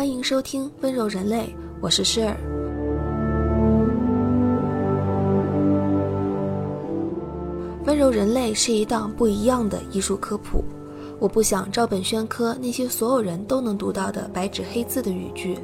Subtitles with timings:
[0.00, 1.42] 欢迎收听《温柔人类》，
[1.78, 2.34] 我是诗儿。
[7.84, 10.64] 温柔人类是一档不一样的艺术科普。
[11.18, 15.58] 我不想照本宣科那些所有人都能读到的白纸黑字的语句。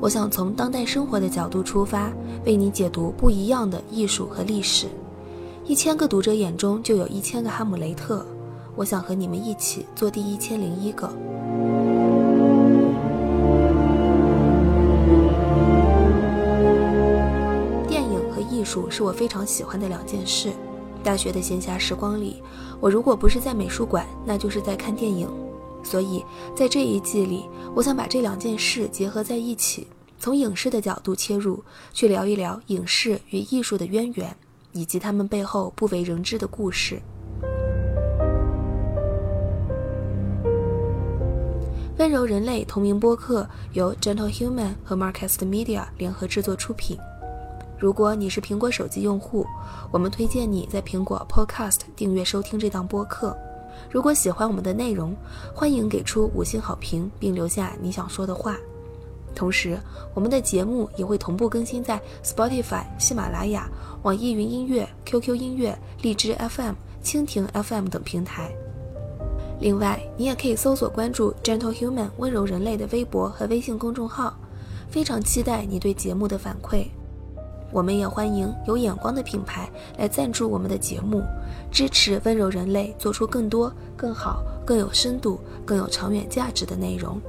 [0.00, 2.12] 我想从当代生活的角度出发，
[2.46, 4.86] 为你解读不一样的艺术和历史。
[5.64, 8.24] 一千个读者眼中就有一千个哈姆雷特。
[8.76, 11.12] 我想和你们一起做第一千零一个。
[18.64, 20.50] 艺术是我非常喜欢的两件事。
[21.02, 22.42] 大学的闲暇时光里，
[22.80, 25.28] 我如果不是在美术馆，那就是在看电影。
[25.82, 26.24] 所以
[26.56, 29.86] 在这一季里，我想把这两件事结合在一起，
[30.18, 31.62] 从影视的角度切入，
[31.92, 34.34] 去聊一聊影视与艺术的渊源，
[34.72, 36.98] 以及他们背后不为人知的故事。
[41.98, 46.96] 温柔人类同名播客由 Gentle Human 和 Marcast Media 联合制作出品。
[47.84, 49.46] 如果你是苹果手机用户，
[49.90, 53.36] 我们推荐你在苹果 Podcast 订阅收听这档播客。
[53.90, 55.14] 如果喜欢我们的内容，
[55.54, 58.56] 欢迎给出五星好评，并留下你想说的话。
[59.34, 59.78] 同时，
[60.14, 63.68] 我们的节目也会同步更新在 Spotify、喜马拉雅、
[64.02, 66.72] 网易云音乐、QQ 音乐、荔枝 FM、
[67.04, 68.50] 蜻蜓 FM 等平台。
[69.60, 74.34] 另外，你也可以搜索关注 Gentle Human 温柔人类的微博和微信公众号，
[74.88, 76.86] 非常期待你对节目的反馈。
[77.74, 81.24] 我们也欢迎有眼光的品牌来赞助我们的节目，
[81.72, 87.20] 支持温柔人类做出更多、更好、更有深度、更有长远价值的内容。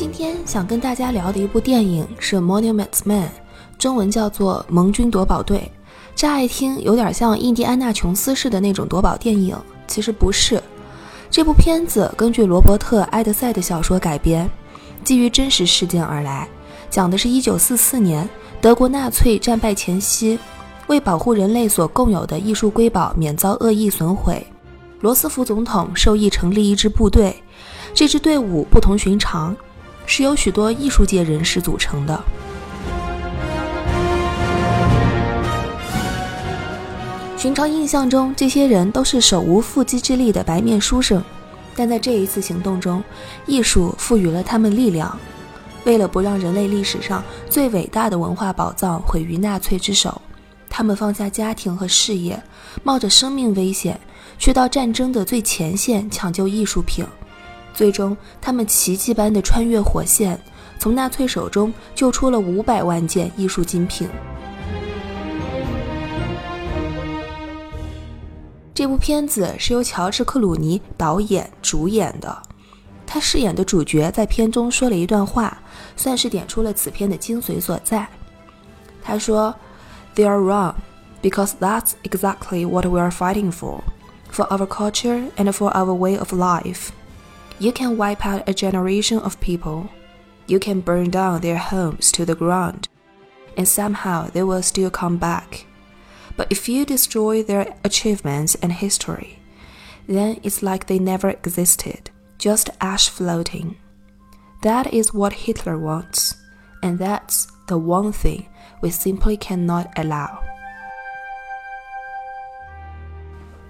[0.00, 3.24] 今天想跟大家聊的一部电影是《Monuments Men》，
[3.78, 5.58] 中文叫做《盟军夺宝队》。
[6.16, 9.54] 乍一听有点像印第安纳琼斯式的那种夺宝电影，
[9.86, 10.58] 其实不是。
[11.30, 14.50] 这部片子根据罗伯特·埃德塞的小说改编，
[15.04, 16.48] 基于真实事件而来，
[16.88, 18.26] 讲的是一九四四年
[18.58, 20.38] 德国纳粹战败前夕，
[20.86, 24.46] 为保护人类所共有的艺术瑰宝免遭恶意损毁，
[25.00, 27.36] 罗斯福总统授意成立一支部队。
[27.92, 29.54] 这支队伍不同寻常。
[30.12, 32.20] 是由许多艺术界人士组成的。
[37.36, 41.22] 寻常印象中，这些人都是手无缚鸡之力的白面书生，
[41.76, 43.00] 但在这一次行动中，
[43.46, 45.16] 艺术赋予了他们力量。
[45.84, 50.20] 为了不让人类历史上最伟大的文化宝藏毁于纳粹之手，
[50.68, 52.42] 他们放下家庭和事业，
[52.82, 53.98] 冒着生命危险，
[54.40, 57.06] 去到战争的最前线抢救艺术品。
[57.80, 60.38] 最终，他们奇迹般的穿越火线，
[60.78, 64.06] 从纳粹手中救出了五百万件艺术精品。
[68.74, 72.42] 这部片子是由乔治·克鲁尼导演、主演的，
[73.06, 75.56] 他饰演的主角在片中说了一段话，
[75.96, 78.06] 算是点出了此片的精髓所在。
[79.02, 79.54] 他说
[80.14, 80.74] ：“They are wrong,
[81.22, 83.80] because that's exactly what we are fighting for,
[84.30, 86.90] for our culture and for our way of life.”
[87.59, 89.89] You can wipe out a generation of people.
[90.47, 92.87] You can burn down their homes to the ground,
[93.57, 95.65] and somehow they will still come back.
[96.37, 99.39] But if you destroy their achievements and history,
[100.07, 103.77] then it's like they never existed, just ash floating.
[104.61, 106.35] That is what Hitler wants,
[106.83, 108.47] and that's the one thing
[108.81, 110.43] we simply cannot allow.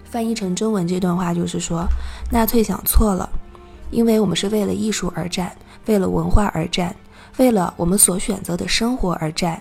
[0.04, 1.88] 翻译成中文，这段话就是说，
[2.32, 3.30] 纳粹想错了。
[3.91, 5.55] 因为我们是为了艺术而战，
[5.87, 6.95] 为了文化而战，
[7.39, 9.61] 为了我们所选择的生活而战。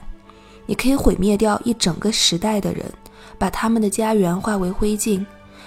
[0.66, 2.86] 你可以毁灭掉一整个时代的人，
[3.38, 5.26] 把他们的家园化为灰烬，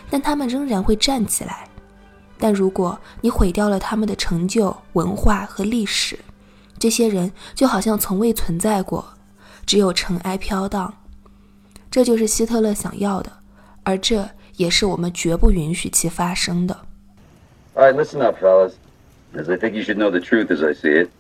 [0.09, 1.69] 但他们仍然会站起来。
[2.39, 6.19] 但如果你毁掉了他们的成就、文化和历史，
[6.79, 9.05] 这些人就好像从未存在过，
[9.67, 10.93] 只有尘埃飘荡。
[11.91, 13.33] 这就是希特勒想要的，
[13.83, 16.77] 而这也是我们绝不允许其发生的。
[17.75, 18.77] All right, listen up, fellas,
[19.35, 21.11] as I think you should know the truth as I see it.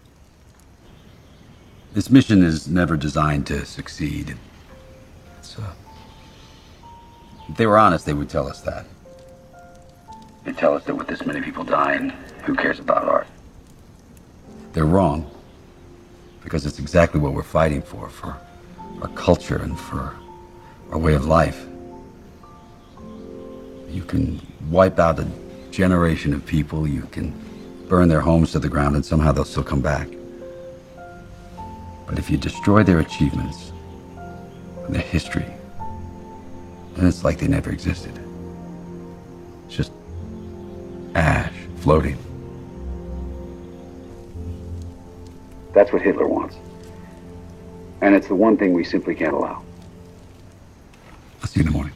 [1.94, 4.36] This mission is never designed to succeed.
[5.58, 5.72] Uh,
[7.48, 8.86] if they were honest, they would tell us that.
[10.44, 12.10] They tell us that with this many people dying,
[12.44, 13.26] who cares about art?
[14.72, 15.30] They're wrong.
[16.42, 18.36] Because it's exactly what we're fighting for, for
[19.00, 20.14] our culture and for
[20.90, 21.66] our way of life.
[23.88, 24.40] You can
[24.70, 25.26] wipe out a
[25.72, 27.34] generation of people, you can
[27.88, 30.06] burn their homes to the ground and somehow they'll still come back.
[32.06, 33.72] But if you destroy their achievements,
[34.88, 35.46] their history,
[36.94, 38.12] then it's like they never existed.
[39.66, 39.92] It's just
[41.14, 42.18] ash floating.
[45.72, 46.56] That's what Hitler wants.
[48.02, 49.62] And it's the one thing we simply can't allow.
[51.40, 51.94] I'll see you in the morning.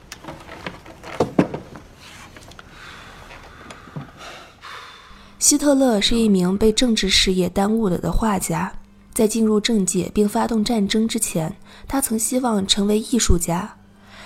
[5.46, 8.72] 希特勒是一名被政治事业耽误了的画家。
[9.14, 11.56] 在进入政界并发动战争之前，
[11.87, 13.76] 他曾希望成为艺术家，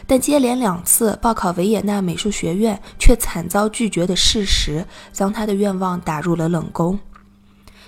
[0.07, 4.83] 但接连两次报考维也纳美术学院却惨遭拒绝的事实，
[5.13, 6.99] 将他的愿望打入了冷宫。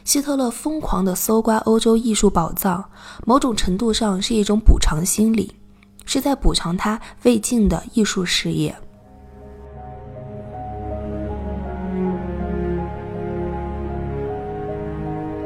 [0.05, 2.85] 希特勒疯狂地搜刮欧洲艺术宝藏，
[3.25, 5.57] 某种程度上是一种补偿心理，
[6.05, 8.77] 是在补偿他未尽的艺术事业。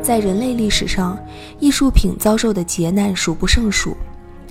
[0.06, 1.18] 在人类历史上，
[1.58, 3.96] 艺术品遭受的劫难数不胜数。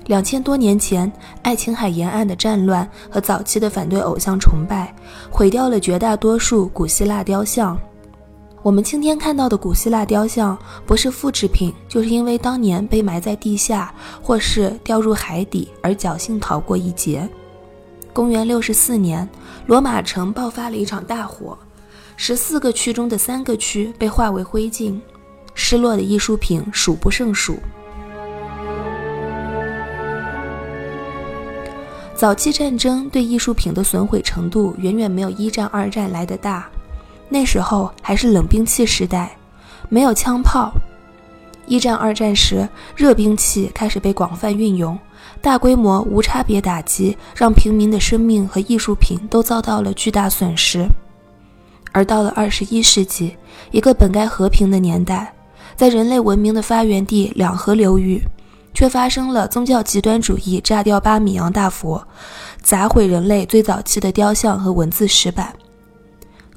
[0.08, 1.10] 两千多年前，
[1.44, 4.94] 爱琴海沿岸的战乱和早期的反对偶像崇拜，
[5.32, 7.80] 毁掉了绝大多数古希腊雕像。
[8.64, 17.26] 我们今天看到的古希腊雕像，不是复制品，就是因为当年被埋在地下，或是掉入海底而侥幸逃过一劫。
[18.12, 19.26] 公元六十四年，
[19.68, 21.58] 罗马城爆发了一场大火，
[22.18, 25.00] 十四个区中的三个区被化为灰烬。
[25.56, 27.58] 失落的艺术品数不胜数。
[32.14, 36.70] 早期战争对艺术品的损毁程度远远没有一战、二战来的大，
[37.28, 39.36] 那时候还是冷兵器时代，
[39.90, 40.72] 没有枪炮。
[41.68, 44.98] 一战、二战时，热兵器开始被广泛运用，
[45.42, 50.88] 大规模无差别打击让平民的生命和艺术品都遭到了巨大损失。
[51.92, 53.36] 而到了二十一世纪，
[53.72, 55.35] 一个本该和平的年代。
[55.76, 58.22] 在人类文明的发源地两河流域，
[58.74, 62.06] 却发生了宗教极端主义炸掉巴米扬大佛，
[62.62, 65.54] 砸毁人类最早期的雕像和文字石板。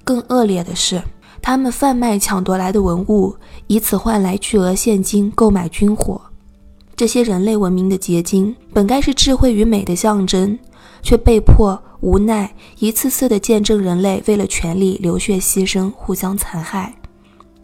[0.04, 1.02] 更恶劣的是，
[1.42, 3.36] 他们贩卖抢夺来的文物，
[3.66, 6.20] 以此换来巨额现金购买军火。
[6.96, 10.58] 这些人类文明的结晶，本该是智慧与美的象征，
[11.02, 16.92] 却被迫无奈一次次的见证人类为了权力流血牺牲，互相残害。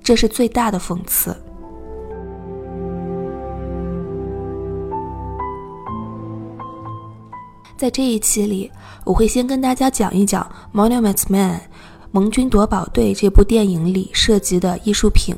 [0.03, 1.35] 这是最大的讽刺。
[7.77, 8.71] 在这一期里，
[9.05, 11.57] 我会先跟大家讲一讲《Monuments Men》
[12.13, 15.35] 盟军夺宝队这部电影里涉及的艺术品，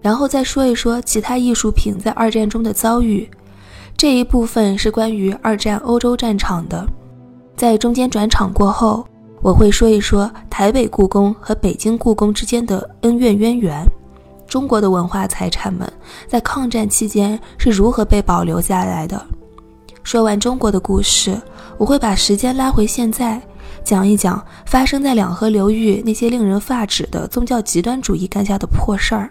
[0.00, 3.28] 然后再说一说其他艺术品在二战中的遭遇。
[3.96, 6.86] 这一部分是关于二战欧洲战场的。
[7.56, 9.06] 在中间转场过后，
[9.42, 13.84] 我会说一说台北故宫和北京故宫之间的恩怨渊源，
[14.46, 15.90] 中国的文化财产们
[16.28, 19.20] 在抗战期间是如何被保留下来的。
[20.04, 21.36] 说完中国的故事。
[21.76, 23.42] 我会把时间拉回现在，
[23.82, 29.28] 讲一讲发生在两河流域那些令人发指的宗教极端主义干下的破事儿。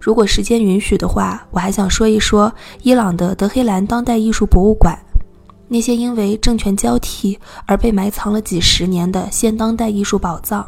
[0.00, 2.52] 如果时间允许的话，我还想说一说
[2.82, 4.98] 伊朗的德黑兰当代艺术博物馆，
[5.68, 10.66] 那些因为政权交替而被埋藏了几十年的现当代艺术宝藏。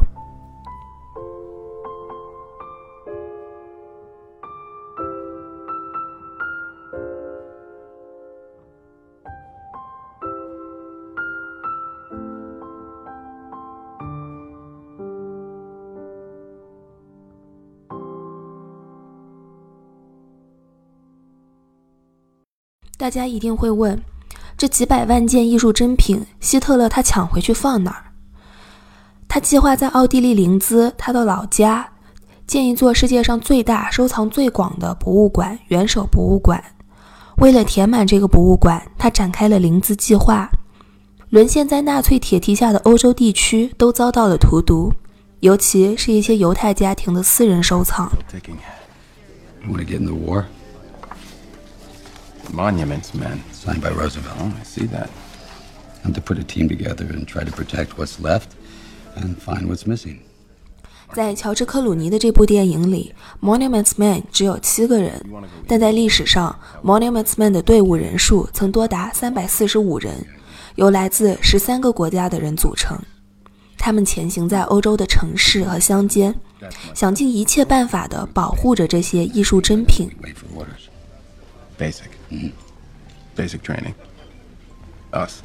[22.99, 24.03] 大家一定会问，
[24.57, 28.05] 这几百万件艺术珍品，希特勒他抢回去放哪儿？
[29.29, 31.89] 他计划在奥地利林兹他的老家
[32.45, 36.63] 建一座世界上最大、收藏最广的博物馆——元首博物馆。
[37.37, 40.51] 为了填满这个博物馆，他展开了林兹计划。
[41.29, 44.93] 沦陷在纳粹铁蹄下的欧洲地区都遭到了荼毒，
[45.39, 48.11] 尤其是一些犹太家庭的私人收藏。
[52.53, 53.41] Monuments men.
[53.53, 54.37] Signed by Roosevelt.
[54.41, 55.09] Oh, I see that.
[56.05, 58.49] And to put a team together and try to protect what's left
[59.17, 60.19] and find what's missing.
[61.15, 63.15] 在乔治·克鲁尼的这部电影里，
[63.45, 65.25] 《Monuments Men》只有七个人，
[65.67, 70.27] 但在历史上，《Monuments Men》的队伍人数曾多达三百四十五人，
[70.75, 72.99] 由来自十三个国家的人组成。
[73.79, 76.35] 他们前行在欧洲的城市和乡间，
[76.95, 80.11] 想尽一切办法地保护着这些艺术珍品。
[81.79, 82.11] Basic.
[83.37, 83.95] Basic training.
[85.13, 85.41] Us.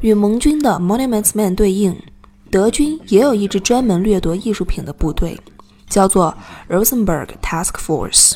[0.00, 1.96] 与盟军的 Monuments Men 对应，
[2.50, 5.38] 德军也有一支专门掠夺艺术品的部队，
[5.88, 6.36] 叫做
[6.68, 8.34] Rosenberg Task Force。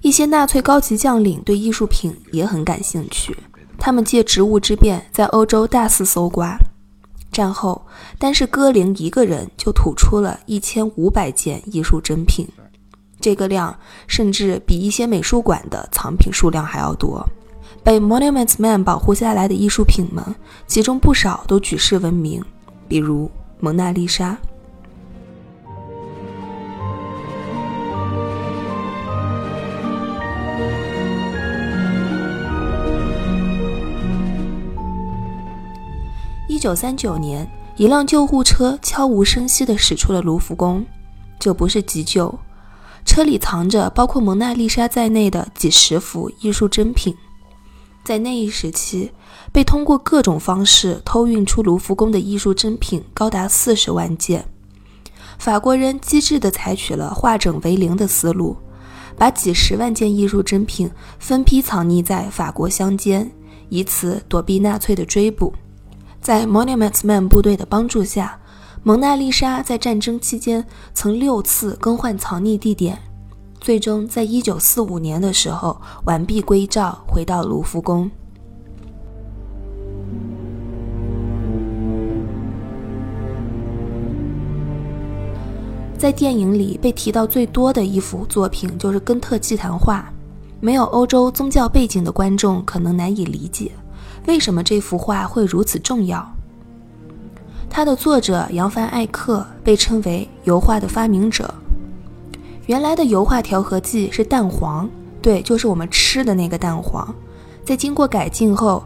[0.00, 3.36] 一些纳粹高级将领对艺术品也很感兴趣，
[3.78, 6.58] 他们借职务之便在欧洲大肆搜刮。
[7.32, 7.86] 战后，
[8.18, 12.46] 单是戈林一个人就吐出了一千五百件艺术珍品，
[13.22, 13.74] 这个量
[14.06, 17.26] 甚至比一些美术馆的藏品数量还要多。
[17.84, 20.22] 被 Monuments Man 保护下来的艺术品们，
[20.66, 22.44] 其中不少都举世闻名，
[22.86, 24.36] 比如蒙娜丽莎。
[36.48, 40.84] 一九三九年，一辆救护车悄无声息地驶出了卢浮宫。
[41.40, 42.32] 这不是急救，
[43.04, 47.14] 车里藏着包括蒙娜丽莎在内的几十幅艺术珍品。
[48.04, 49.12] 在那一时期，
[49.52, 54.44] 被通过各种方式偷运出卢浮宫的艺术珍品高达四十万件。
[55.38, 58.56] 法国人机智地采取了化整为零的思路，
[59.16, 63.30] 把几十万件艺术珍品分批藏匿在法国乡间，
[63.68, 65.52] 以此躲避纳粹的追捕。
[66.20, 68.38] 在 Monuments Man 部队的帮助下，
[68.84, 72.98] 蒙娜丽莎在战争期间曾六次更换藏匿地点。
[73.60, 78.10] 最终，在一九四五年的时候完璧归赵，回到卢浮宫。
[85.96, 90.10] 在电影里被提到最多的一幅作品就是《根特祭坛画》，
[90.58, 93.70] 没有欧洲宗教背景的观众可能难以理解，
[94.26, 96.28] 为什么这幅画会如此重要。
[97.74, 101.52] 它的作者扬凡艾克被称为油画的发明者。
[102.66, 104.86] 原来的油画调和剂是蛋黄，
[105.22, 107.12] 对，就是我们吃的那个蛋黄。
[107.64, 108.84] 在经过改进后，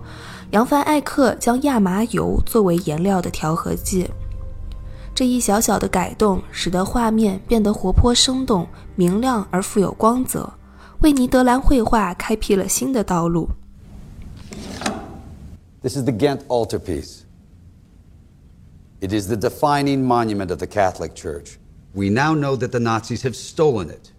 [0.52, 4.09] 扬凡艾克将亚麻油作为颜料的调和剂。
[5.12, 10.49] 这一小小的改动，使得画面变得活泼生动、明亮而富有光泽，
[11.00, 13.49] 为尼德兰绘画开辟了新的道路。
[15.83, 17.25] This is the Ghent altarpiece.
[19.00, 21.59] It is the defining monument of the Catholic Church.
[21.95, 24.12] We now know that the Nazis have stolen it.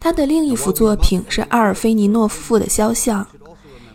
[0.00, 3.26] 他的另一幅作品是阿尔菲尼诺夫妇的肖像。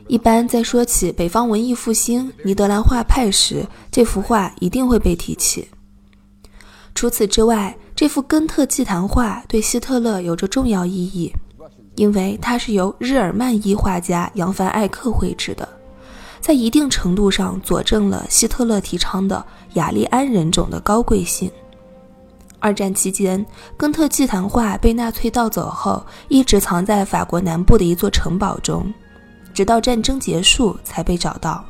[0.08, 5.68] 一般在说起北方文艺复兴、尼德兰画派时，这幅画一定会被提起。
[6.96, 11.32] 除此之外，这幅根特祭坛画对希特勒有着重要意义，
[11.96, 15.68] 因为它是由日耳曼裔画家扬凡艾克绘制的，
[16.40, 21.52] 在一定程度上佐证了希特勒提倡的雅利安人种的高贵性。
[22.60, 23.46] 二战期间，
[23.78, 28.94] 根特祭坛画被纳粹盗走后，一直藏在法国南部的一座城堡中，
[29.54, 31.64] 直到战争结束才被找到。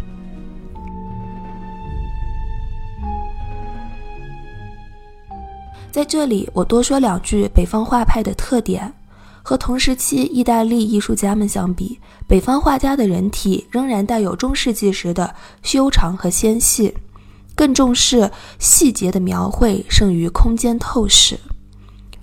[5.92, 8.92] 在这里，我多说两句北方画派的特点。
[9.44, 16.94] 和同时期意大利艺术家们相比，北方画家的人体仍然带有中世纪时的修长和纤细。
[17.56, 21.36] 更重视细节的描绘，胜于空间透视；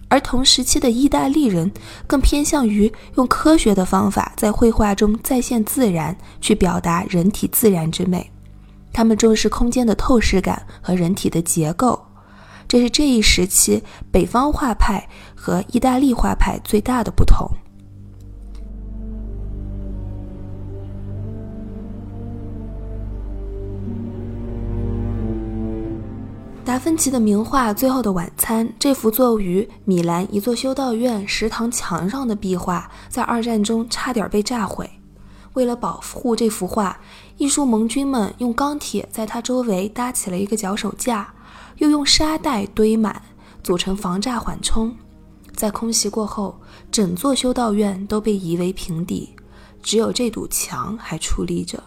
[0.09, 1.71] 而同时期的意大利人
[2.07, 8.31] 更偏向于用科学的方法在绘画中再现自然，去表达人体自然之美。
[8.95, 12.06] 他们重视空间的透视感和人体的结构，
[12.69, 17.49] 这是这一时期北方画派和意大利画派最大的不同。
[26.65, 34.91] 达芬奇的名画《最后的晚餐》这幅作于米兰一座修道院食堂墙上的壁画，在二战中差点被炸毁。
[35.53, 36.99] 为了保护这幅画，
[37.37, 41.33] 艺术盟军们用钢铁在它周围搭起了一个脚手架，
[41.79, 43.21] 又用沙袋堆满，
[43.63, 44.95] 组成防炸缓冲。
[45.55, 49.35] 在空袭过后，整座修道院都被夷为平地，
[49.83, 51.83] 只有这堵墙还矗立着。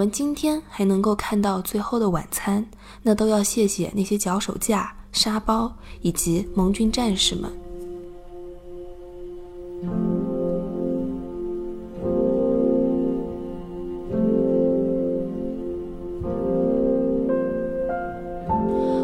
[0.00, 2.62] 我们今天还能够看到《最后的晚餐》，
[3.02, 7.52] 那都要谢谢那些脚手架、沙包以及盟军战士们。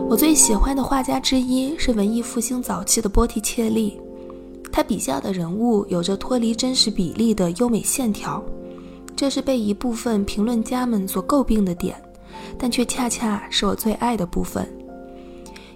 [0.09, 4.01] 我最喜欢的画家之一是文艺复兴早期的波提切利。
[4.73, 8.43] 他笔下的人物有着脱离真实比例的优美线条，
[9.17, 11.97] 这是被一部分评论家们所诟病的点，
[12.59, 14.69] 但却恰恰是我最爱的部分。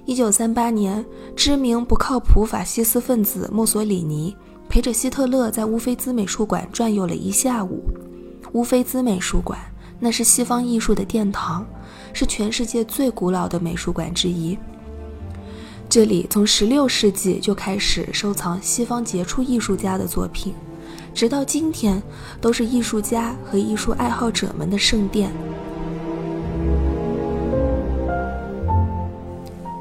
[0.05, 1.05] 一九三八年，
[1.35, 4.37] 知名不靠谱法西斯分子墨索里尼
[4.69, 7.83] 陪着希特勒在乌菲兹美术馆转悠了一下午。
[8.53, 9.59] 乌菲兹美术馆，
[9.99, 11.67] 那是西方艺术的殿堂，
[12.13, 14.59] 是全世界最古老的美术馆之一。
[15.89, 20.55] 这里从16世纪就开始收藏西方杰出艺术家的作品，
[21.15, 22.03] 直到今天
[22.41, 25.31] 都是艺术家和艺术爱好者们的圣殿。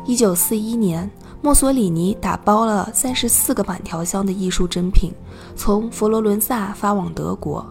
[0.07, 5.11] 1941年，墨索里尼打包了34个板条箱的艺术珍品，
[5.55, 7.65] 从佛罗伦萨发往德国。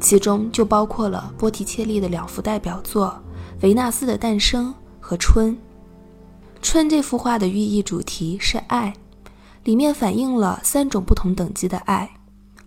[0.00, 3.08] 其中就包括了波提切利的两幅代表作
[3.62, 4.68] 《维纳斯的诞生》
[5.00, 5.52] 和《春》。
[6.62, 8.94] 《春》这幅画的寓意主题是爱，
[9.64, 12.17] 里面反映了三种不同等级的爱。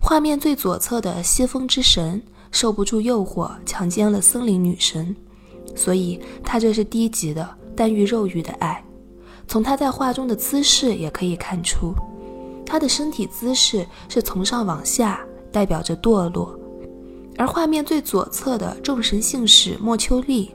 [0.04, 5.14] 画面最左侧的西风之神受不住诱惑，强奸了森林女神，
[5.76, 8.84] 所以他这是低级的但欲肉欲的爱。
[9.46, 11.94] 从他在画中的姿势也可以看出，
[12.66, 15.20] 他的身体姿势是从上往下，
[15.52, 16.58] 代表着堕落。
[17.38, 20.50] 而画面最左侧的众神信使莫丘利，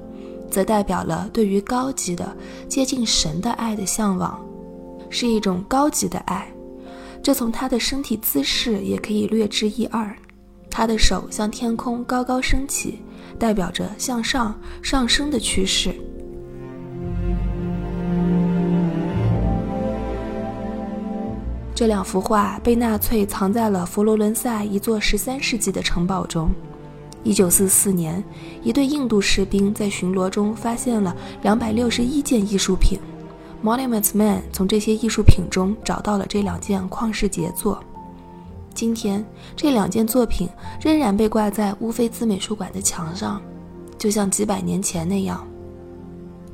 [0.52, 2.36] 则代表了对于高级的
[2.68, 4.40] 接近神的爱的向往，
[5.10, 6.52] 是一种高级的爱。
[7.28, 10.16] 这从他的身体姿势也可以略知一二。
[10.70, 13.00] 他的手向天空高高升起，
[13.38, 15.94] 代表着向上上升的趋势。
[21.76, 26.50] 这两幅画被纳粹藏在了佛罗伦萨一座十三世纪的城堡中。
[27.26, 28.24] 一九四四年，
[28.64, 32.98] 一队印度士兵在巡逻中发现了两百六十一件艺术品。
[33.64, 37.84] Monuments Man 从这些艺术品中找到了这两件旷世杰作。
[38.74, 40.48] 今天，这两件作品
[40.80, 43.42] 仍然被挂在乌菲兹美术馆的墙上，
[43.98, 45.46] 就像几百年前那样。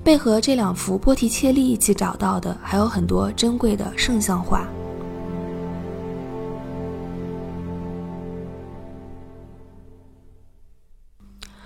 [0.03, 4.65] 被和这两幅波提切利一起找到的，还有很多珍贵的圣像画。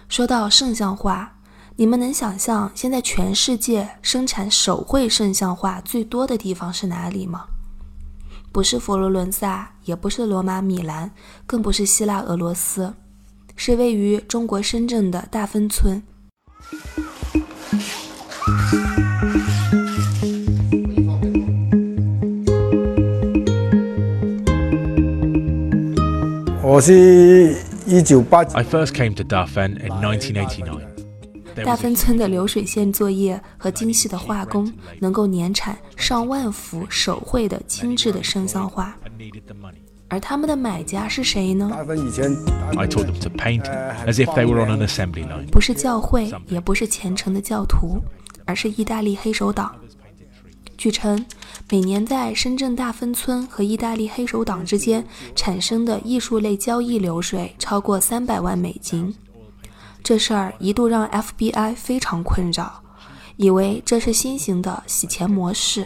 [0.08, 1.32] 说到圣像画，
[1.80, 7.46] 你们能想象现在全世界生产手绘圣像画最多的地方是哪里吗？
[8.52, 11.12] 不是佛罗伦萨，也不是罗马、米兰，
[11.46, 12.96] 更不是希腊、俄罗斯，
[13.56, 16.02] 是位于中国深圳的大芬村。
[26.64, 27.56] 我是。
[27.86, 28.58] 一九八九。
[28.58, 30.97] I first came to Dafen in 1989.
[31.64, 38.96] 大芬村的流水线作业和精细的画工，能够年产上万幅手绘的精致的圣像画。
[40.10, 43.64] 而他们的买家是谁呢？I taught them to paint
[44.06, 45.48] as if they were on an assembly line.
[45.52, 48.02] 不是教会，也不是虔诚的教徒，
[48.46, 49.76] 而是意大利黑手党。
[50.78, 51.26] 据称，
[51.70, 55.04] 每年在深圳大芬村和意大利黑手党之间
[55.36, 59.14] 产生的艺术类交易流水超过三百万美金。
[60.08, 62.82] 这事儿一度让 FBI 非常困扰，
[63.36, 65.86] 以为这是新型的洗钱模式。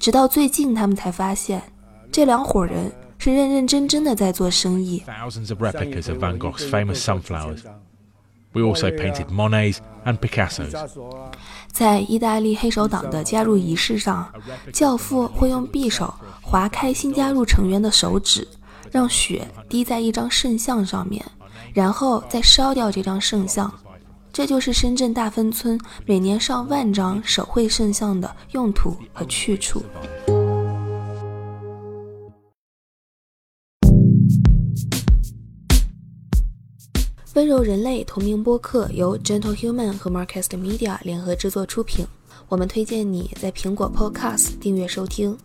[0.00, 1.62] 直到最近，他们才发现，
[2.10, 5.00] 这两伙人是认认真真的在做生意。
[8.52, 10.74] We also painted Monets and Picassos.
[11.70, 14.28] 在意大利黑手党的加入仪式上，
[14.72, 18.48] 教父会用匕首划开新加入成员的手指，
[18.90, 21.24] 让血滴在一张圣像上面，
[21.72, 23.72] 然后再烧掉这张圣像。
[24.32, 29.82] 这就是深圳大芬村每年上万张手绘圣像的用途和去处。
[37.34, 42.06] 温柔人类同名播客由 Gentle Human 和 Marcast Media 联合制作出品。
[42.48, 45.36] 我们推荐你在苹果 Podcast 订阅收听。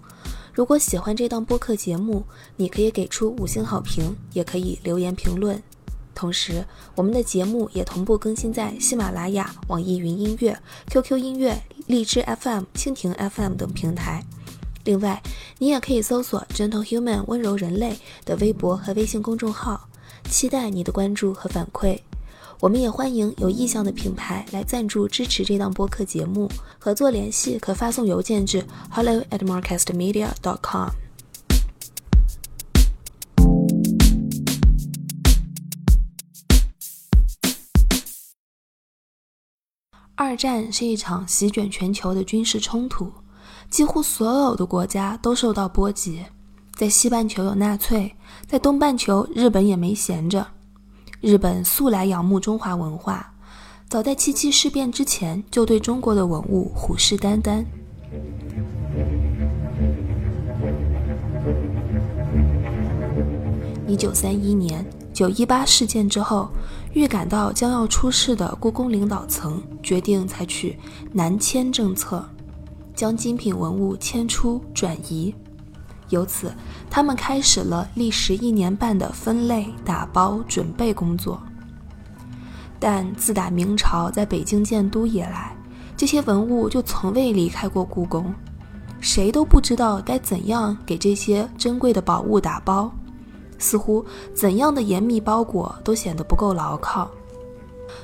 [0.54, 2.24] 如果喜欢这档播客节目，
[2.56, 5.62] 你可以给出五星好评，也可以留言评论。
[6.22, 10.56] 同时，我们的节目也同步更新在喜马拉雅、网易云音乐、
[10.92, 14.24] QQ 音乐、荔枝 FM、蜻蜓 FM 等平台。
[14.84, 15.20] 另外，
[15.58, 19.90] 你也可以搜索 Gentle Human 温柔人类的微博和微信公众号。
[20.30, 22.00] 期待你的关注和反馈，
[22.60, 26.48] 我们也欢迎有意向的品牌来赞助支持这档播客节目。
[26.78, 30.90] 合作联系可发送邮件至 hello@marketmedia.com
[40.24, 43.12] 二战是一场席卷全球的军事冲突，
[43.72, 46.24] 几乎所有的国家都受到波及。
[46.76, 48.14] 在西半球有纳粹，
[48.46, 50.46] 在东半球日本也没闲着。
[51.22, 53.34] 日本素来仰慕中华文化，
[53.90, 57.66] 早在七七事变之前就对中国的文物虎视眈眈。
[63.88, 66.48] 一九三一年九一八事件之后，
[66.94, 70.78] 预感到将要出事的故宫领导层决定采取
[71.14, 72.24] 南迁政策，
[72.94, 75.34] 将精品文物迁出转移。
[76.10, 76.54] 由此，
[76.90, 81.42] 他们开始了历时一年半的分类、打包、准备工作。
[82.78, 85.56] 但自打明朝在北京建都以来，
[85.96, 88.34] 这些文物就从未离开过故宫，
[89.00, 92.92] 谁都不知道该怎样给这些珍贵的宝物打包，
[93.62, 97.10] 似乎怎样的严密包裹都显得不够牢靠。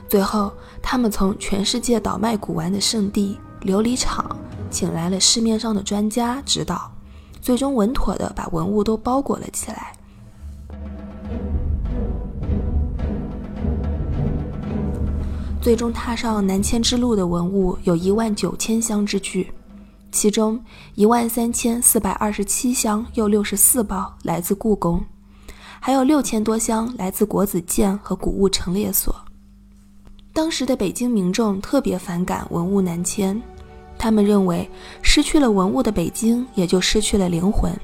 [0.07, 4.33] 最后，他们从全世界倒卖古玩的圣地琉璃厂
[4.69, 6.89] 请来了市面上的专家指导。
[7.39, 9.93] 最终稳妥地把文物都包裹了起来。
[15.61, 19.49] 最终踏上南迁之路的文物有一万九千箱之巨，
[20.11, 20.61] 其中
[20.95, 25.01] 一万三千四百二十七箱又六十四包来自故宫，
[25.79, 29.15] 还有六千多箱来自国子监和古物陈列所。
[30.33, 33.41] 当时的北京民众特别反感文物南迁。
[33.99, 34.69] 他们认为，
[35.01, 37.75] 失去了文物的北京也就失去了灵魂。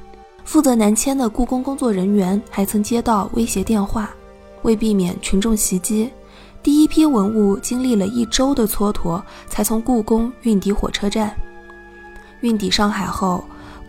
[0.45, 4.13] 负责南迁的故宫工作人员还曾接到威胁电话，
[4.62, 6.12] 为避免群众袭击，
[6.62, 11.36] 第一批文物经历了一周的蹉跎，才从故宫运抵火车站。
[12.41, 13.43] 运抵上海后，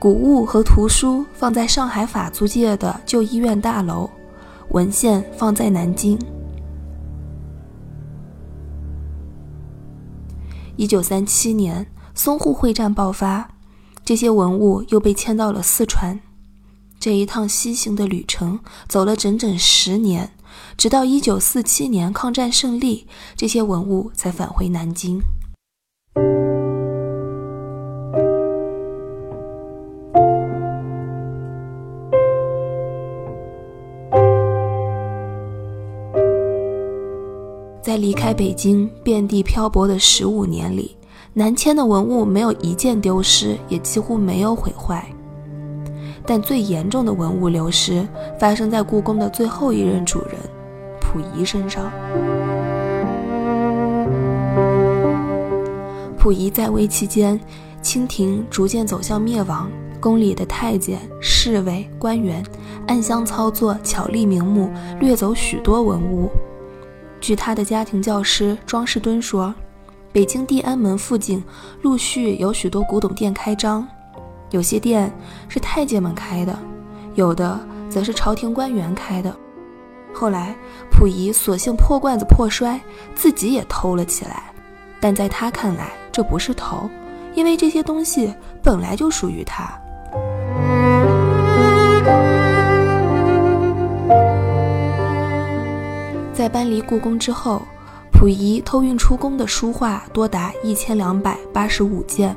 [0.05, 4.11] 古物和图书放在上海法租界的旧医院大楼，
[4.69, 6.19] 文献放在南京。
[10.77, 11.87] 一九三七年。
[12.15, 13.49] 淞沪会战爆发，
[14.05, 16.21] 这些文物又被迁到了四川。
[17.01, 20.33] 这一趟西行的旅程走了整整十年，
[20.77, 25.23] 直到一九四七年抗战胜利，这些文物才返回南京。
[37.95, 40.97] 在离开北京、遍地漂泊的十五年里。
[41.33, 45.07] 南迁的文物没有一件丢失，也几乎没有毁坏。
[46.27, 48.05] 但最严重的文物流失
[48.37, 50.31] 发生在故宫的最后一任主人
[51.01, 51.89] 溥仪身上。
[56.19, 57.39] 溥仪在位期间，
[57.81, 62.45] 清廷逐渐走向灭亡，宫里的太监、侍卫、官员
[62.89, 66.29] 暗箱操作，巧立名目，掠走许多文物。
[67.25, 69.55] 据他的家庭教师庄士敦说。
[70.13, 71.43] 北京地安门附近
[71.83, 73.85] 陆续有许多古董店开张，
[74.51, 75.13] 有些店
[75.49, 76.57] 是太监们开的，
[77.17, 77.59] 有的
[77.91, 79.35] 则是朝廷官员开的。
[80.13, 80.55] 后来，
[80.89, 82.79] 溥仪索性破罐子破摔，
[83.17, 84.53] 自己也偷了起来。
[85.01, 86.89] 但在他看来，这不是偷，
[87.35, 88.33] 因为这些东西
[88.63, 89.69] 本来就属于他。
[96.45, 97.63] 在搬离故宫之后。
[98.13, 102.37] 溥仪偷运出宫的书画多达一千两百八十五件，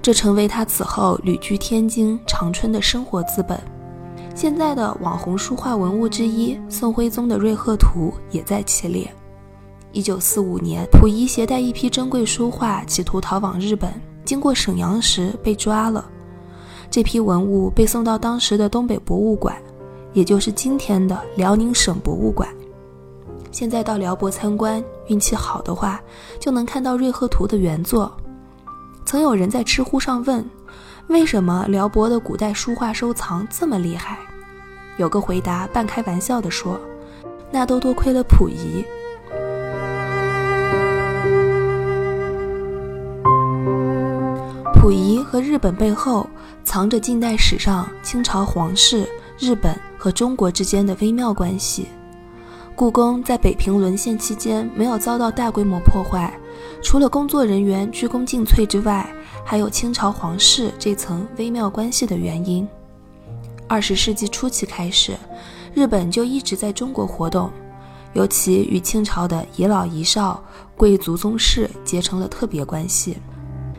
[0.00, 3.60] 这成为他此后旅居天津、长春的生活资本。
[4.32, 9.12] 现在的网红书画文物之一宋徽宗的《瑞鹤图》也在其列。
[9.90, 13.92] 一九四五年，溥仪携带一批珍贵书画企图逃往日本，
[14.24, 16.08] 经过沈阳时被抓了。
[16.88, 19.56] 这批文物被送到当时的东北博物馆，
[20.12, 22.48] 也就是今天的辽宁省博物馆。
[23.50, 26.00] 现在到辽博参观，运气好的话，
[26.38, 28.10] 就能看到《瑞鹤图》的原作。
[29.04, 30.44] 曾有人在知乎上问，
[31.08, 34.18] 为什么辽博的古代书画收藏这么厉害？
[34.98, 36.78] 有个回答半开玩笑地说
[37.50, 38.84] ：“那都多亏了溥仪。”
[44.74, 46.28] 溥仪和日本背后
[46.64, 49.08] 藏着近代史上清朝皇室、
[49.38, 51.88] 日本和中国之间的微妙关系。
[52.78, 56.32] 故宫在北平沦陷期间没有遭到大规模破坏，
[56.80, 59.04] 除了工作人员鞠躬尽瘁之外，
[59.44, 62.68] 还有清朝皇室这层微妙关系的原因。
[63.66, 65.16] 二十世纪初期开始，
[65.74, 67.50] 日本就一直在中国活动，
[68.12, 70.40] 尤其与清朝的遗老遗少、
[70.76, 73.16] 贵族宗室结成了特别关系。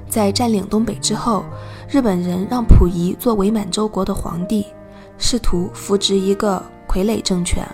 [0.10, 1.46] 在占领东北之后，
[1.90, 4.66] 日本人让溥仪做伪满洲国的皇帝，
[5.18, 7.66] 试图扶植一个傀儡政权。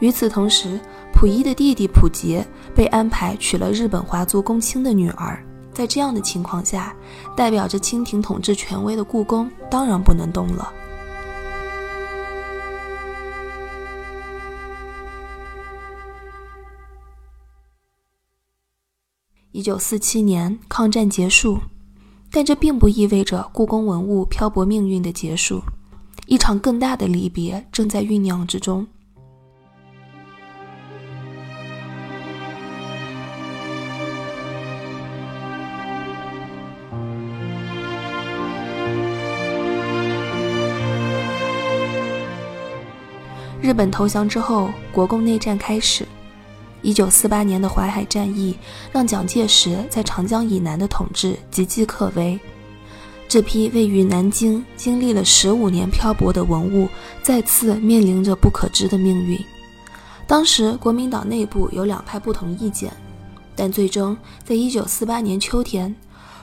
[0.00, 0.78] 与此同时
[1.12, 5.44] 溥仪的弟弟溥杰被安排娶了日本华族公卿的女儿。
[5.72, 6.92] 在这样的情况下
[7.36, 10.72] 代表着清廷统治权威的故宫当然不能动了。
[19.52, 21.58] 一九四七年抗战结束
[22.30, 25.62] 但这并不意味着故宫文物漂泊命运的结束。
[26.26, 28.86] 一场更大的离别正在酝酿之中。
[43.68, 46.08] 日本投降之后，国共内战开始。
[46.80, 48.56] 一九四八年的淮海战役
[48.90, 52.40] 让蒋介石在长江以南的统治岌岌可危。
[53.28, 56.88] 这批位于南京、经历了十五年漂泊的文物，
[57.22, 59.38] 再次面临着不可知的命运。
[60.26, 62.90] 当时国民党内部有两派不同意见，
[63.54, 65.94] 但最终在一九四八年秋天，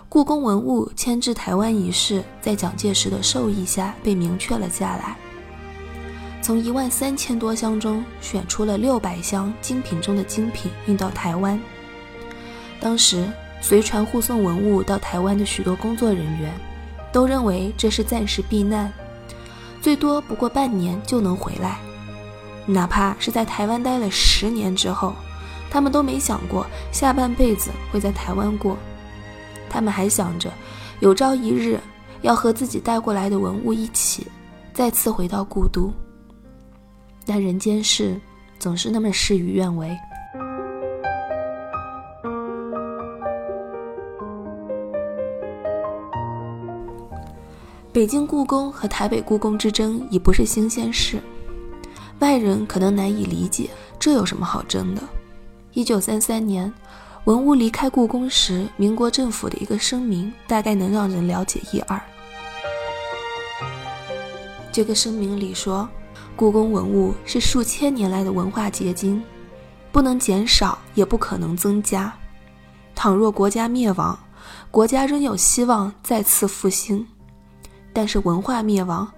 [0.08, 5.18] 故宫文物迁至台湾一事在蒋介石的授意下被明确了下来。
[6.46, 11.60] 从一万三千多箱中选出了六百箱精品中的精品运到台湾。
[12.80, 13.28] 当时
[13.62, 16.54] 随船护送文物到台湾的许多工作人员，
[17.12, 18.94] 都认为这是暂时避难，
[19.82, 21.80] 最多不过半年就能回来。
[22.68, 25.16] 哪怕是在台湾待了十年之后，
[25.72, 28.78] 他们都没想过下半辈子会在台湾过。
[29.68, 30.54] 他们还想着，
[31.00, 31.80] 有朝一日
[32.22, 34.28] 要和自己带过来的文物一起，
[34.76, 35.92] 再次回到故都。
[37.26, 38.20] 但人间事
[38.60, 39.98] 总是那么事与愿违。
[47.92, 51.20] 北京故宫和台北故宫之争已不是新鲜事，
[52.20, 55.02] 外人可能难以理解，这有什么好争的？
[55.74, 56.72] 一九三三年，
[57.24, 62.00] 文物离开故宫时，民国政府的一个声明，大概能让人了解一二。
[64.72, 65.90] 这个声明里说。
[66.36, 69.24] 故宫文物是数千年来的文化结晶，
[69.90, 72.14] 不能减少，也不可能增加。
[72.94, 74.20] 倘若国家灭亡，
[74.70, 77.08] 国家仍有希望再次复兴，
[77.94, 79.10] 但是文化灭亡，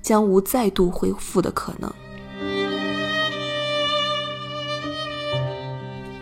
[0.00, 1.92] 将无再度恢复的可能。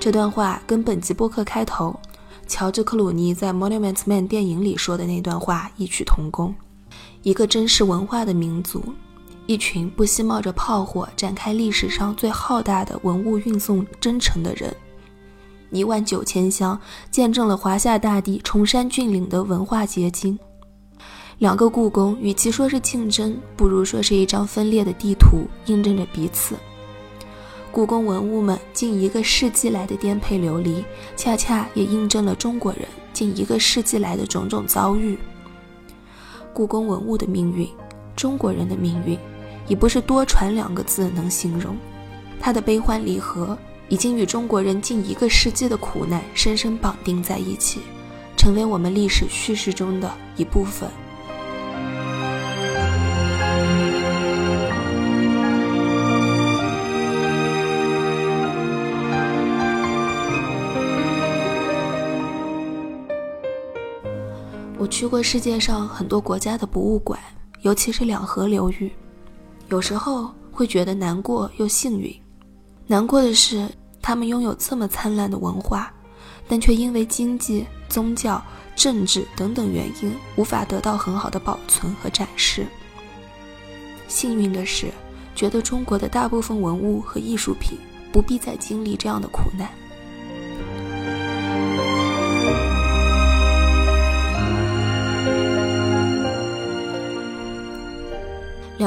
[0.00, 1.94] 这段话跟本集播客开头，
[2.48, 6.52] 乔治·克鲁尼在《Monuments Man》电影里说的那段话异曲同工。
[7.22, 8.82] 一个珍视文化的民族。
[9.50, 14.72] 一群不惜冒着炮火展开历史上最浩大的文物运送征程的人，
[15.70, 20.38] 一万九千箱见证了华夏大地崇山峻岭的文化结晶。
[21.38, 26.54] 两个故宫，与其说是竞争，不如说是一张分裂的地图，印证着彼此。
[27.72, 30.84] 故宫文物们近一个世纪来的颠沛流离，
[31.16, 32.82] 恰恰也印证了中国人
[33.12, 35.18] 近一个世纪来的种种遭遇。
[36.52, 37.68] 故宫文物的命运，
[38.14, 39.18] 中国人的命运。
[39.70, 41.76] 已不是多传两个字能形容，
[42.40, 43.56] 他的悲欢离合
[43.88, 47.80] 已经与中国人近一个世纪的苦难深深绑定在一起，
[48.36, 50.90] 成为我们历史叙事中的一部分。
[64.76, 67.20] 我去过世界上很多国家的博物馆，
[67.60, 68.90] 尤其是两河流域。
[69.70, 72.12] 有时候会觉得难过又幸运，
[72.88, 73.68] 难过的是
[74.02, 75.92] 他们拥有这么灿烂的文化，
[76.48, 78.42] 但却因为经济、宗教、
[78.74, 82.66] 政治等等原因无法得到很好的保存和展示。
[84.08, 84.92] 幸运的是，
[85.36, 87.78] 觉得中国的大部分文物和艺术品
[88.12, 89.70] 不必再经历这样的苦难。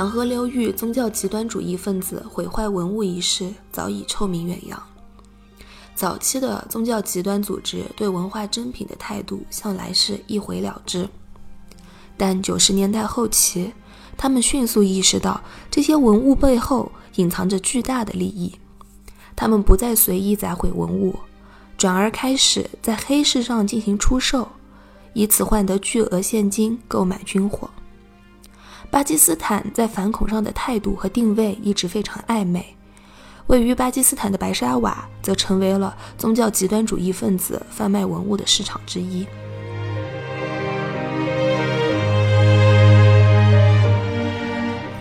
[0.03, 4.83] 两河流域宗教极端主义分子毁坏文物一事早已臭名远扬。
[5.95, 11.07] 早期的宗教极端组织对文化珍品的态度向来是一回了之，
[12.17, 13.71] 但九十年代后期，
[14.17, 18.53] 他们迅速意识到这些文物背后隐藏着巨大的利益，
[19.37, 21.17] 他们不再随意砸毁文物，
[21.77, 24.49] 转而开始在黑市上进行出售，
[25.13, 27.69] 以此换得巨额现金购买军火。
[28.93, 32.63] 巴基斯坦在反恐上的态度和定位一直非常暧昧，
[33.47, 39.25] 位于巴基斯坦的白沙瓦则成为了宗教极端主义分子贩卖文物的市场之一。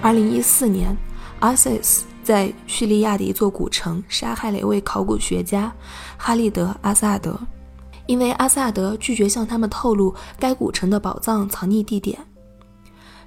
[0.01, 0.97] 二零一四年
[1.43, 5.71] ，ISIS 在叙利亚的一座古城杀害了一位考古学家
[6.17, 7.39] 哈利德·阿萨德，
[8.07, 12.19] 因为阿萨德拒绝向他们透露该古城的宝藏藏匿地点。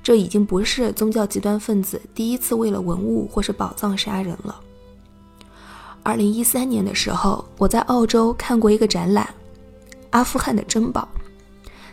[0.05, 4.61] 这已经不是宗教极端分子第一次为了文物或是宝藏杀人了。
[6.03, 9.27] 二零一三年的时候，我在澳洲看过一个展览，
[10.11, 11.07] 阿富汗的珍宝。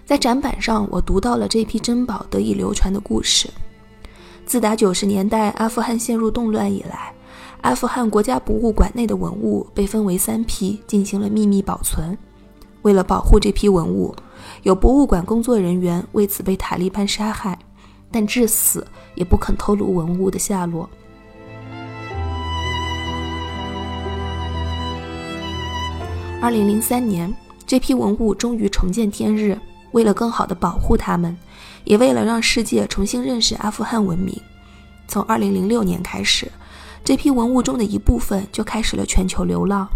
[0.04, 3.48] 在展板上，我读到了这批珍宝得以流传的故事。
[4.44, 7.14] 自打九十年代阿富汗陷入动乱以来，
[7.62, 12.14] 阿富汗国家博物馆内的文物被分为三批进行了秘密保存。
[12.82, 14.14] 为了保护这批文物，
[14.64, 17.58] 有博物馆工作人员为此被塔利班杀害，
[18.12, 20.88] 但至死也不肯透露文物的下落。
[26.40, 27.32] 二零零三年，
[27.66, 29.58] 这批文物终于重见天日。
[29.92, 31.36] 为了更好地保护它们，
[31.84, 34.34] 也为了让世界重新认识阿富汗文明，
[35.06, 36.50] 从二零零六年开始，
[37.04, 39.86] 这批文物中的一部分就开始了全球流浪。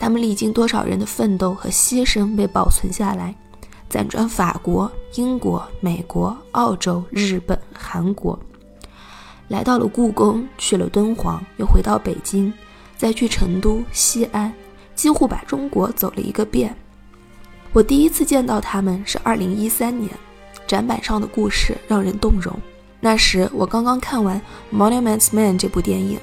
[0.00, 3.32] 他们历经多少人的奋斗和牺牲被保存下来，
[3.92, 8.38] 辗转法国、英国、美国、澳洲、日本、韩国，
[9.48, 12.50] 来到了故宫，去了敦煌，又回到北京，
[12.96, 14.50] 再去成都、西安，
[14.94, 16.74] 几乎把中国走了一个遍。
[17.74, 20.10] 我第一次见到他们是二零一三年，
[20.66, 22.58] 展板上的故事让人动容。
[22.98, 24.40] 那时我刚刚看完
[24.74, 26.18] 《Monuments Men》这部电影，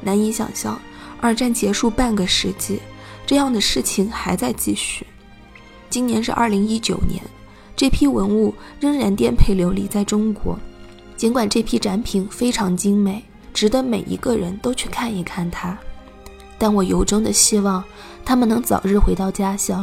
[0.00, 0.76] 难以想象
[1.20, 2.80] 二战结束半个世纪。
[3.24, 5.06] 这样的事情还在继续。
[5.88, 7.22] 今年是二零一九年，
[7.74, 10.58] 这批文物仍然颠沛流离在中国。
[11.16, 15.76] 尽管这批展品非常精美，值得每一个人都去看一看它，
[16.58, 17.82] 但我由衷的希望
[18.24, 19.82] 他们能早日回到家乡，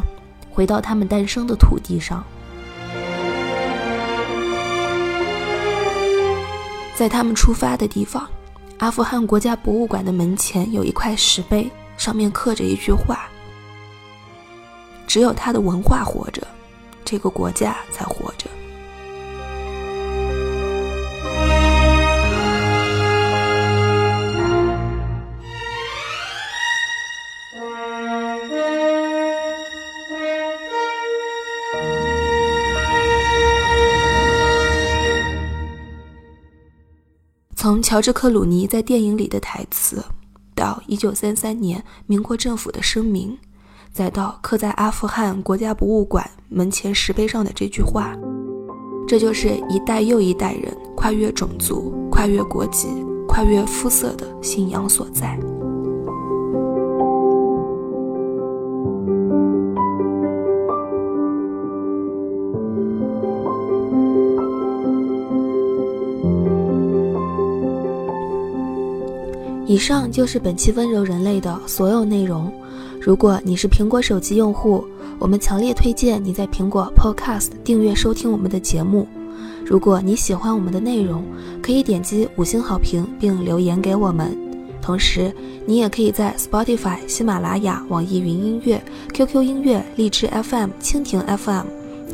[0.52, 2.24] 回到他们诞生的土地上。
[6.96, 8.30] 在他们出发的地方，
[8.78, 13.28] 阿富汗国家博物馆的门前有一块石碑，上面刻着一句话。
[15.08, 16.46] 只有他的文化活着，
[17.06, 18.50] 这个国家才活着。
[37.56, 40.04] 从乔治·克鲁尼在电影里的台词，
[40.54, 43.38] 到1933年民国政府的声明。
[43.94, 48.18] 再到刻在阿富汗国家博物馆门前石碑上的这句话，
[49.08, 52.88] 这就是一代又一代人跨越种族、跨越国籍、
[53.28, 55.38] 跨越肤色的信仰所在。
[69.68, 72.52] 以上就是本期温柔人类的所有内容。
[73.06, 74.88] 如果你是苹果手机用户，
[75.20, 79.06] 我们强烈推荐你在苹果 Podcast 订阅收听我们的节目。
[79.66, 81.22] 如果你喜欢我们的内容，
[81.62, 84.38] 可以点击五星好评并留言给我们。
[84.82, 85.36] 同时，
[85.66, 88.82] 你也可以在 Spotify、喜马拉雅、网易云音乐、
[89.14, 91.66] QQ 音乐、荔枝 FM、蜻蜓 FM，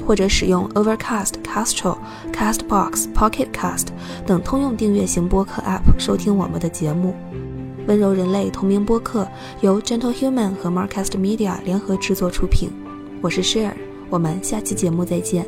[0.08, 2.00] 或者使用 Overcast、Castro、
[2.34, 3.90] Castbox、Pocket Cast
[4.26, 7.14] 等通用订阅型播客 App 收听我们的节目。
[7.90, 9.28] 温柔人类同名播客
[9.62, 12.70] 由 Gentle Human 和 Marcast Media 联合制作出品，
[13.20, 13.74] 我是 Share，
[14.12, 15.44] 我们下期节目再见。